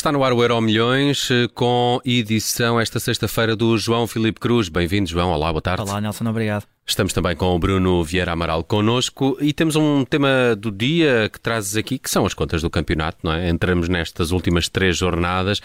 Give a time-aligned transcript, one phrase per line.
[0.00, 4.70] Está no ar o Euro Milhões eh, com edição esta sexta-feira do João Filipe Cruz.
[4.70, 5.28] Bem-vindo, João.
[5.28, 5.82] Olá, boa tarde.
[5.82, 6.66] Olá, Nelson, obrigado.
[6.86, 11.38] Estamos também com o Bruno Vieira Amaral connosco e temos um tema do dia que
[11.38, 13.50] trazes aqui, que são as contas do campeonato, não é?
[13.50, 15.60] Entramos nestas últimas três jornadas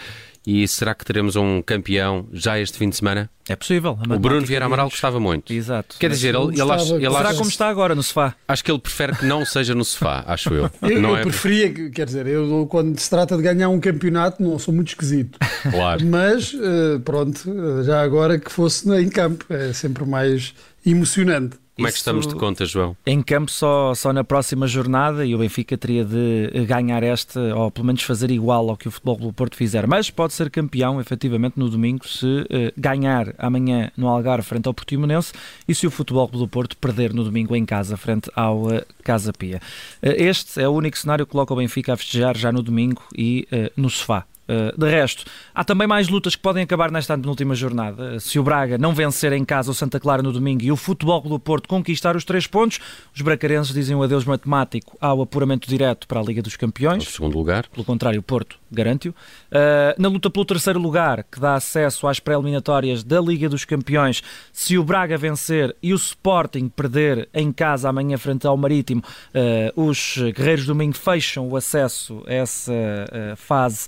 [0.46, 3.28] e será que teremos um campeão já este fim de semana?
[3.48, 3.98] É possível.
[4.08, 5.52] O Bruno Vieira Amaral gostava muito.
[5.52, 5.96] Exato.
[6.00, 8.34] Quer dizer, ele, ele, acha, ele Será acha- como está agora, no sofá?
[8.48, 10.70] acho que ele prefere que não seja no sofá, acho eu.
[10.82, 11.22] Eu, não eu é?
[11.22, 14.88] preferia, que- quer dizer, eu quando se trata de ganhar um campeonato não sou muito
[14.88, 15.38] esquisito,
[15.70, 16.04] Claro.
[16.06, 20.52] mas eh, pronto, eh, já agora que fosse em campo, é sempre mais
[20.84, 21.56] emocionante.
[21.76, 22.96] Como é que estamos de contas, João?
[23.04, 27.70] Em campo só, só na próxima jornada e o Benfica teria de ganhar esta, ou
[27.70, 29.86] pelo menos fazer igual ao que o Futebol do Porto fizer.
[29.86, 34.72] Mas pode ser campeão, efetivamente, no domingo, se eh, ganhar amanhã no Algarve frente ao
[34.72, 35.34] Portimonense
[35.68, 39.30] e se o Futebol do Porto perder no domingo em casa frente ao eh, Casa
[39.34, 39.60] Pia.
[40.00, 43.02] Eh, este é o único cenário que coloca o Benfica a festejar já no domingo
[43.14, 44.24] e eh, no sofá.
[44.48, 48.20] Uh, de resto, há também mais lutas que podem acabar nesta última jornada.
[48.20, 51.20] Se o Braga não vencer em casa o Santa Clara no domingo e o Futebol
[51.20, 52.78] do Porto conquistar os três pontos,
[53.14, 57.08] os bracarenses dizem um adeus matemático ao apuramento direto para a Liga dos No Campeões.
[57.08, 57.66] segundo lugar.
[57.68, 59.10] Pelo contrário, o Porto garante-o.
[59.10, 64.22] Uh, na luta pelo terceiro lugar, que dá acesso às pré-eliminatórias da Liga dos Campeões,
[64.52, 69.82] se o Braga vencer e o Sporting perder em casa amanhã frente ao Marítimo, uh,
[69.88, 73.86] os Guerreiros do Minho fecham o acesso a essa uh, fase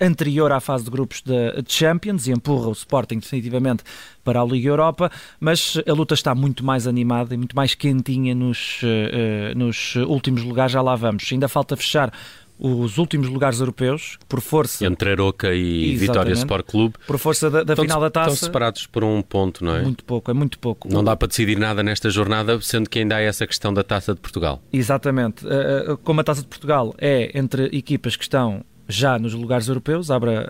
[0.00, 3.84] anterior à fase de grupos da Champions e empurra o Sporting definitivamente
[4.24, 8.34] para a Liga Europa, mas a luta está muito mais animada e muito mais quentinha
[8.34, 8.80] nos,
[9.54, 11.28] nos últimos lugares, já lá vamos.
[11.30, 12.12] Ainda falta fechar
[12.58, 15.98] os últimos lugares europeus, por força, Entre Aroca e Exatamente.
[15.98, 16.94] Vitória Sport Clube.
[17.06, 18.44] por força da, da Estão- final da Estão taça.
[18.46, 19.82] separados por um ponto, não é?
[19.82, 20.88] Muito pouco, é muito pouco.
[20.90, 24.14] Não dá para decidir nada nesta jornada, sendo que ainda há essa questão da taça
[24.14, 24.62] de Portugal.
[24.72, 25.44] Exatamente.
[25.46, 29.68] Uh, uh, Como a Taça de Portugal é entre equipas que estão já nos lugares
[29.68, 30.44] europeus, abre uh,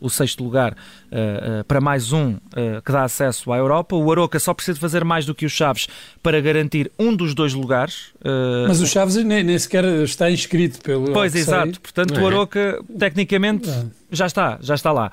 [0.00, 3.94] o sexto lugar uh, uh, para mais um uh, que dá acesso à Europa.
[3.94, 5.86] O Aroca só precisa fazer mais do que o Chaves
[6.22, 8.12] para garantir um dos dois lugares.
[8.66, 11.12] Mas o Chaves nem, nem sequer está inscrito pelo.
[11.12, 11.42] Pois, sei.
[11.42, 11.80] exato.
[11.80, 12.22] Portanto, É.
[12.22, 13.84] o Aroca, tecnicamente, É.
[14.10, 15.10] já está, já está lá.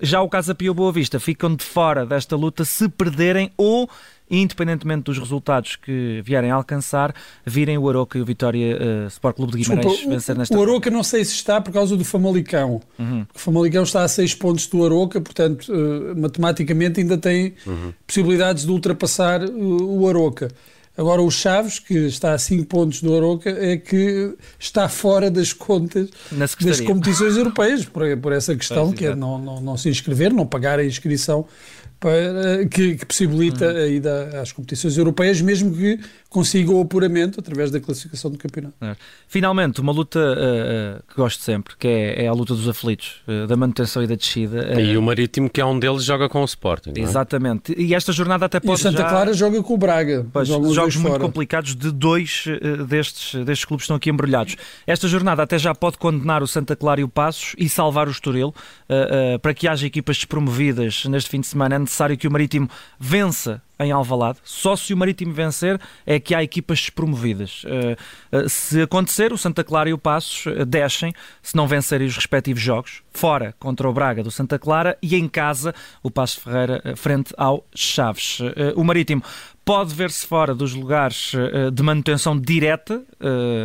[0.00, 3.50] Já o Casa Pia e o Boa Vista ficam de fora desta luta se perderem
[3.56, 3.88] ou,
[4.30, 7.14] independentemente dos resultados que vierem a alcançar,
[7.44, 10.58] virem o Aroca e o Vitória uh, Sport Clube de Desculpa, Guimarães vencer nesta o,
[10.58, 12.80] o Aroca não sei se está por causa do Famalicão.
[12.98, 13.26] Uhum.
[13.34, 17.54] O Famalicão está a 6 pontos do Aroca, portanto, eh, matematicamente ainda tem
[18.06, 20.48] possibilidades de ultrapassar eh, o Aroca.
[20.96, 25.52] Agora, o Chaves, que está a 5 pontos do Aroca, é que está fora das
[25.52, 29.88] contas das competições europeias, por, por essa questão Pois, que é não, não, não se
[29.88, 31.46] inscrever, não pagar a inscrição
[32.00, 33.76] para, que, que possibilita Uhum.
[33.76, 36.00] a ida às competições europeias, mesmo que
[36.30, 38.74] consiga o apuramento através da classificação do campeonato.
[38.80, 38.96] É.
[39.28, 43.20] Finalmente, uma luta uh, uh, que gosto sempre, que é, é a luta dos aflitos,
[43.28, 44.70] uh, da manutenção e da descida.
[44.76, 46.92] Uh, E o Marítimo, que é um deles, joga com o Sporting.
[46.96, 47.06] não é?
[47.06, 47.74] Exatamente.
[47.76, 49.08] E esta jornada até E o pode Santa já...
[49.08, 50.26] Clara joga com o Braga.
[50.32, 51.20] Pois, jogos muito fora.
[51.20, 52.44] complicados de dois
[52.88, 54.56] destes, destes clubes que estão aqui embrulhados.
[54.86, 58.10] Esta jornada até já pode condenar o Santa Clara e o Passos e salvar o
[58.10, 58.54] Estoril.
[59.42, 63.60] Para que haja equipas despromovidas neste fim de semana é necessário que o Marítimo vença
[63.80, 64.38] em Alvalade.
[64.44, 67.62] Só se o Marítimo vencer é que há equipas despromovidas.
[67.64, 67.96] Eh,
[68.30, 72.14] eh, se acontecer, o Santa Clara e o Passos eh, descem, se não vencerem os
[72.14, 76.82] respectivos jogos, fora contra o Braga do Santa Clara e em casa o Passos Ferreira
[76.96, 78.38] frente ao Chaves.
[78.76, 79.22] O Marítimo
[79.64, 81.32] pode ver-se fora dos lugares
[81.72, 83.02] de manutenção direta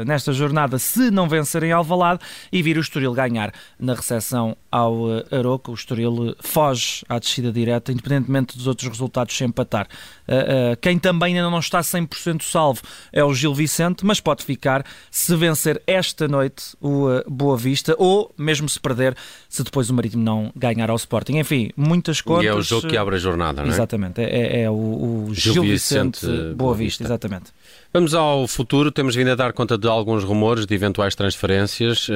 [0.05, 2.21] nesta jornada se não vencer em Alvalade
[2.51, 5.71] e vir o Estoril ganhar na recepção ao Aroca.
[5.71, 9.87] O Estoril foge à descida direta, independentemente dos outros resultados se empatar.
[10.27, 12.81] Eh, eh, Quem também ainda não está 100% salvo
[13.13, 17.95] é o Gil Vicente, mas pode ficar se vencer esta noite o eh, Boa Vista
[17.97, 19.15] ou mesmo se perder
[19.49, 21.37] se depois o Marítimo não ganhar ao Sporting.
[21.37, 22.45] Enfim, muitas contas.
[22.45, 23.73] E é o jogo que abre a jornada, não é?
[23.73, 26.85] Exatamente, é, é- é o, o Gil Gil, Vicente, Vicente, Boa Boa Vista.
[26.85, 27.45] Vista, exatamente.
[27.93, 28.91] Vamos ao futuro.
[28.91, 32.07] Temos vindo a dar conta de alguns rumores de eventuais transferências.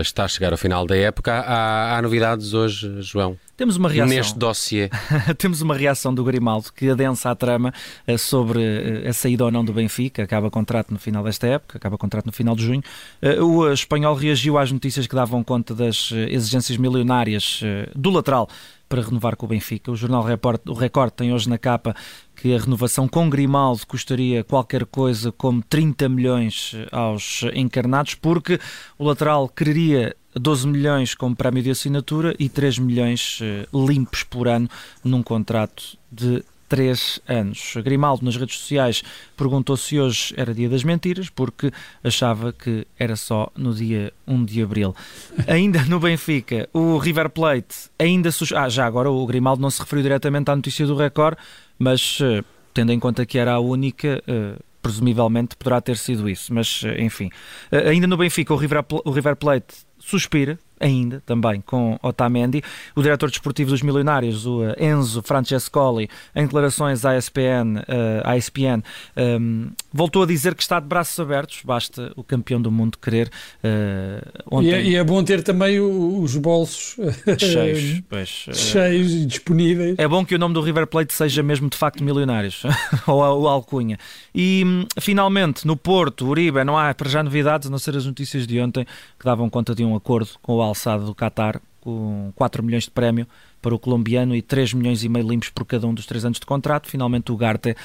[0.00, 1.32] Está a chegar ao final da época.
[1.32, 4.16] Há, há novidades hoje, João, Temos uma reação.
[4.16, 4.90] neste dossiê.
[5.38, 7.72] Temos uma reação do Grimaldo que adensa a trama
[8.06, 10.24] eh, sobre eh, a saída ou não do Benfica.
[10.24, 12.82] Acaba contrato no final desta época, acaba contrato no final de junho.
[13.22, 17.60] Eh, O espanhol reagiu às notícias que davam conta das exigências milionárias
[17.94, 18.48] do lateral
[18.88, 19.90] para renovar com o Benfica.
[19.90, 21.94] O jornal Report, o Record tem hoje na capa
[22.34, 28.60] que a renovação com Grimaldo custaria qualquer coisa como 30 milhões eh, aos encarnados, porque
[28.98, 34.48] o lateral quereria 12 milhões como prémio de assinatura e 3 milhões eh, limpos por
[34.48, 34.68] ano
[35.02, 37.74] num contrato de três anos.
[37.84, 39.02] Grimaldo, nas redes sociais,
[39.36, 41.70] perguntou se hoje era dia das mentiras, porque
[42.02, 44.94] achava que era só no dia 1 de abril.
[45.46, 48.30] Ainda no Benfica, o River Plate ainda.
[48.56, 51.38] Ah, já agora o Grimaldo não se referiu diretamente à notícia do Record,
[51.78, 54.22] mas uh, tendo em conta que era a única.
[54.28, 57.30] Uh, presumivelmente poderá ter sido isso, mas uh, enfim.
[57.72, 59.74] ainda no Benfica, o River, o River Plate
[60.04, 62.62] suspira ainda também com Otamendi.
[62.94, 68.36] O diretor desportivo dos Milionários, o eh, Enzo Francescoli, em declarações à ESPN, uh, à
[68.36, 68.82] ESPN
[69.16, 73.30] um, voltou a dizer que está de braços abertos, basta o campeão do mundo querer.
[73.62, 74.68] Uh, ontem...
[74.68, 76.96] e, é, e, é, bom ter também os bolsos
[77.38, 79.96] cheios, pois, cheios e disponíveis.
[79.98, 82.62] É bom que o nome do River Plate seja mesmo de facto Milionários,
[83.06, 83.98] ou o Alcunha.
[84.34, 88.04] E hum, finalmente, no Porto, Uribe, não há para já novidades, a não ser as
[88.04, 88.84] notícias de ontem,
[89.18, 92.90] que davam conta de um acordo com o alçado do Qatar, com 4 milhões de
[92.90, 93.26] prémio
[93.60, 96.40] para o colombiano e 3 milhões e meio limpos por cada um dos 3 anos
[96.40, 96.88] de contrato.
[96.88, 97.76] Finalmente o Garte, uh,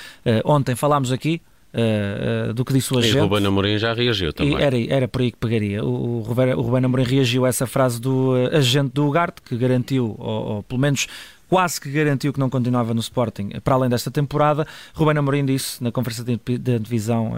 [0.46, 1.42] ontem falámos aqui,
[1.72, 3.16] Uh, uh, do que disse o agente.
[3.16, 4.60] E o Ruben Amorim já reagiu também.
[4.60, 5.86] era, era por aí que pegaria.
[5.86, 9.40] O, o, Ruben, o Ruben Amorim reagiu a essa frase do uh, agente do Ugarte,
[9.44, 11.06] que garantiu, ou, ou, pelo menos
[11.48, 14.66] quase que garantiu que não continuava no Sporting para além desta temporada.
[14.96, 17.34] Ruben Amorim disse na conferência de, de divisão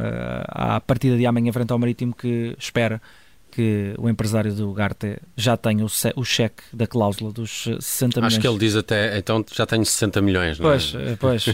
[0.48, 3.02] à partida de amanhã frente ao Marítimo que espera
[3.52, 8.34] que o empresário do Garte já tem o, o cheque da cláusula dos 60 milhões.
[8.34, 10.72] Acho que ele diz até, então já tenho 60 milhões, não é?
[10.72, 11.46] Pois, eh, pois.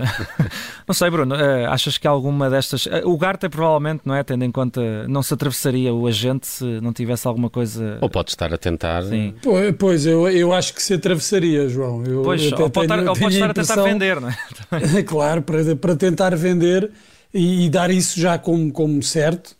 [0.87, 2.87] não sei, Bruno, eh, achas que alguma destas...
[2.87, 6.63] Eh, o Garte provavelmente, não é, tendo em conta, não se atravessaria o agente se
[6.81, 7.97] não tivesse alguma coisa...
[7.99, 9.03] Ou pode estar a tentar...
[9.03, 9.33] Sim.
[9.77, 12.03] Pois, eu, eu acho que se atravessaria, João.
[12.05, 15.03] Eu, pois, ou pode, tenho, estar, ou pode estar a tentar vender, não é?
[15.03, 16.91] claro, para, para tentar vender
[17.33, 19.55] e, e dar isso já como, como certo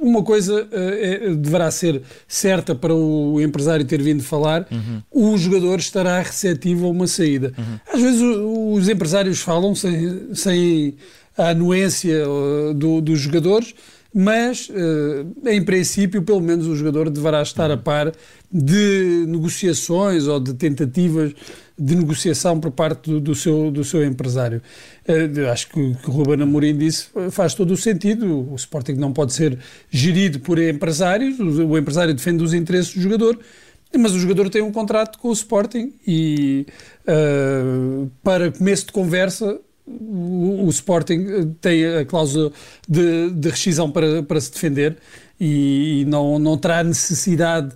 [0.00, 5.02] uma coisa é, deverá ser certa para o empresário ter vindo falar, uhum.
[5.10, 7.52] o jogador estará receptivo a uma saída.
[7.56, 7.78] Uhum.
[7.92, 10.94] Às vezes os empresários falam sem, sem
[11.36, 13.74] a anuência uh, do, dos jogadores,
[14.12, 18.12] mas uh, em princípio, pelo menos o jogador deverá estar a par
[18.50, 21.32] de negociações ou de tentativas
[21.78, 24.60] de negociação por parte do, do seu, do seu empresário.
[25.08, 28.50] Uh, acho que o que Ruben Amorim disse faz todo o sentido.
[28.50, 29.58] O Sporting não pode ser
[29.90, 33.38] gerido por empresários, o, o empresário defende os interesses do jogador,
[33.96, 36.66] mas o jogador tem um contrato com o Sporting e
[37.06, 42.52] uh, para começo de conversa o, o Sporting eh, tem a cláusula
[42.88, 44.96] de, de rescisão para, para se defender
[45.38, 47.74] e, e não, não terá necessidade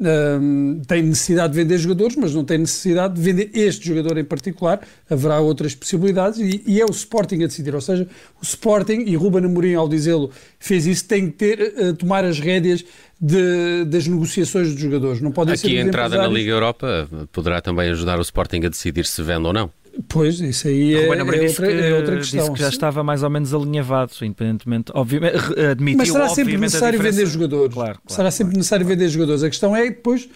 [0.00, 4.24] um, tem necessidade de vender jogadores, mas não tem necessidade de vender este jogador em
[4.24, 4.80] particular.
[5.08, 7.74] Haverá outras possibilidades e, e é o Sporting a decidir.
[7.74, 8.06] Ou seja,
[8.40, 12.38] o Sporting, e Ruben Amorim, ao dizê-lo, fez isso, tem que ter, uh, tomar as
[12.38, 12.84] rédeas
[13.20, 15.20] de, das negociações dos jogadores.
[15.20, 18.68] Não pode Aqui ser a entrada na Liga Europa poderá também ajudar o Sporting a
[18.68, 19.70] decidir se vende ou não.
[20.08, 22.40] Pois, isso aí é, é, outra, é outra questão.
[22.40, 25.36] Disse que já estava mais ou menos alinhavado, independentemente, obviamente,
[25.70, 27.74] admitiu, Mas será sempre necessário vender jogadores.
[27.74, 29.42] Claro, claro, será sempre claro, necessário vender jogadores.
[29.42, 30.28] A questão é depois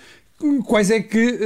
[0.64, 1.38] quais é que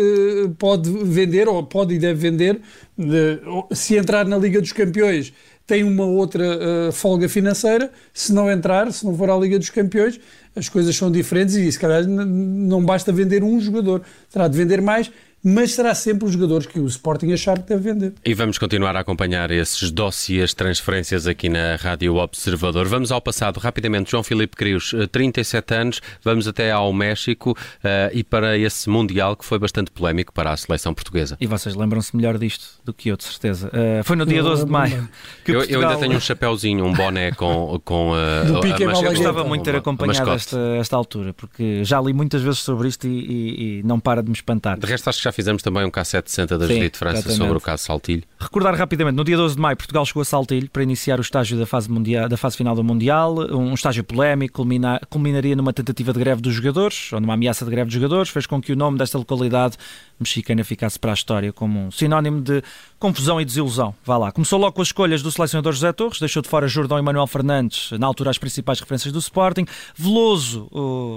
[0.45, 2.61] uh, pode vender, ou pode e deve vender,
[2.97, 3.41] de,
[3.75, 5.33] se entrar na Liga dos Campeões
[5.67, 6.45] tem uma outra
[6.89, 10.21] uh, folga financeira, se não entrar, se não for à Liga dos Campeões,
[10.55, 14.83] as coisas são diferentes e se calhar não basta vender um jogador, terá de vender
[14.83, 15.11] mais
[15.43, 18.15] mas será sempre os jogadores que o Sporting achar que deve vender.
[18.25, 22.87] E vamos continuar a acompanhar esses dossiês, transferências aqui na Rádio Observador.
[22.87, 24.11] Vamos ao passado rapidamente.
[24.11, 27.57] João Filipe Crios, 37 eh, anos, vamos até ao México uh,
[28.13, 31.37] e para esse Mundial que foi bastante polémico para a seleção portuguesa.
[31.41, 33.69] E vocês lembram-se melhor disto do que eu, de certeza.
[33.69, 35.09] Uh, foi no dia 12 de maio.
[35.45, 35.83] Que eu, Portugal...
[35.83, 39.11] eu ainda tenho um chapéuzinho, um boné com, com uh, do Pique a, a Eu
[39.11, 43.09] gostava muito de ter acompanhado esta, esta altura, porque já li muitas vezes sobre isto
[43.09, 44.79] e, e, e não para de me espantar.
[44.79, 47.39] De resto, acho que já fizemos também um K760 da Judite França exatamente.
[47.39, 48.23] sobre o caso Saltilho.
[48.39, 51.59] Recordar rapidamente, no dia 12 de maio, Portugal chegou a Saltilho para iniciar o estágio
[51.59, 56.13] da fase, mundial, da fase final do Mundial, um estágio polémico, culmina, culminaria numa tentativa
[56.13, 58.77] de greve dos jogadores, ou numa ameaça de greve dos jogadores, fez com que o
[58.77, 59.77] nome desta localidade
[60.23, 62.63] mexicana ficasse para a história como um sinónimo de
[62.99, 63.95] confusão e desilusão.
[64.05, 64.33] Vá lá.
[64.33, 67.27] Começou logo com as escolhas do selecionador José Torres, deixou de fora Jordão e Manuel
[67.27, 69.67] Fernandes, na altura as principais referências do Sporting.
[69.95, 70.69] Veloso,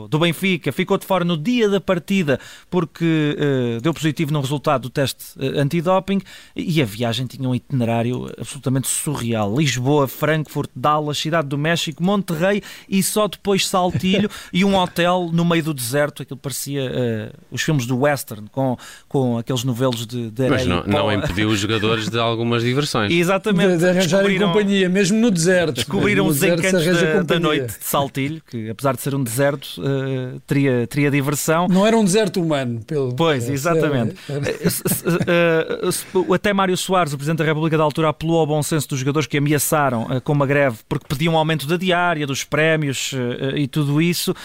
[0.10, 4.84] do Benfica, ficou de fora no dia da partida porque uh, deu positivo no resultado
[4.84, 6.22] do teste uh, antidoping
[6.56, 9.56] e a viagem tinha um itinerário absolutamente surreal.
[9.56, 15.46] Lisboa, Frankfurt, Dallas, Cidade do México, Monterrey e só depois Saltilho e um hotel no
[15.46, 20.30] meio do deserto, aquilo parecia uh, os filmes do western, com com aqueles novelos de,
[20.30, 23.12] de Mas não, não impediu os jogadores de algumas diversões.
[23.14, 23.74] Exatamente.
[23.74, 25.75] De, de arranjarem companhia, mesmo no deserto.
[25.75, 30.40] Descobriram os encantos da, da, noite de Saltilho, que apesar de ser um deserto, uh,
[30.42, 31.68] teria, teria diversão.
[31.70, 32.82] Não era um deserto humano.
[32.86, 34.16] Pelo, pois, exatamente.
[36.34, 39.28] Até Mário Soares, o Presidente da República da altura, apelou ao bom senso dos jogadores
[39.28, 43.12] que ameaçaram com uma greve porque pediam um aumento da diária, dos prémios
[43.56, 44.36] e tudo isso,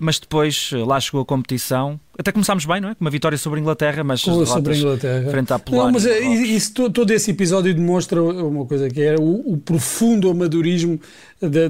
[0.00, 2.94] mas depois lá chegou a competição até começámos bem, não é?
[2.94, 5.30] Com uma vitória sobre a Inglaterra, mas sobre a Inglaterra.
[5.30, 5.86] frente à Polónia.
[5.86, 10.30] Não, mas é, isso, todo esse episódio demonstra uma coisa que é o, o profundo
[10.30, 11.00] amadorismo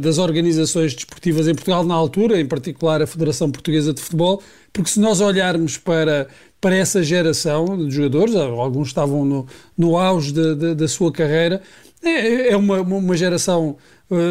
[0.00, 4.42] das organizações desportivas em Portugal na altura, em particular a Federação Portuguesa de Futebol,
[4.72, 6.26] porque se nós olharmos para,
[6.60, 9.46] para essa geração de jogadores, alguns estavam no,
[9.78, 11.62] no auge de, de, da sua carreira,
[12.02, 13.76] é, é uma, uma geração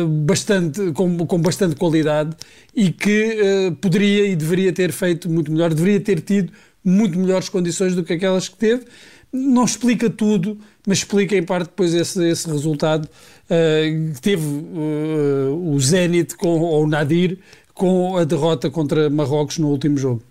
[0.07, 2.35] bastante, com, com bastante qualidade
[2.75, 6.51] e que uh, poderia e deveria ter feito muito melhor, deveria ter tido
[6.83, 8.85] muito melhores condições do que aquelas que teve.
[9.31, 10.57] Não explica tudo,
[10.87, 16.87] mas explica em parte depois esse, esse resultado uh, teve o Zenit com, ou o
[16.87, 17.37] Nadir
[17.73, 20.21] com a derrota contra Marrocos no último jogo.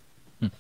[0.43, 0.51] Hum.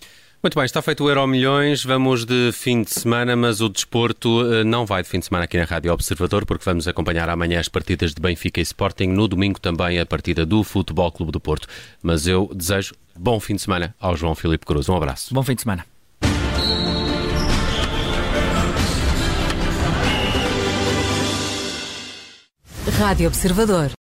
[0.40, 4.46] Muito bem, está feito o Euro Milhões, vamos de fim de semana, mas o desporto
[4.54, 7.58] eh, não vai de fim de semana aqui na Rádio Observador, porque vamos acompanhar amanhã
[7.58, 11.40] as partidas de Benfica e Sporting, no domingo também a partida do Futebol Clube do
[11.40, 11.66] Porto.
[12.00, 14.88] Mas eu desejo bom fim de semana ao João Filipe Cruz.
[14.88, 15.34] Um abraço.
[15.34, 15.84] Bom fim de semana.
[22.96, 23.90] Rádio Observador.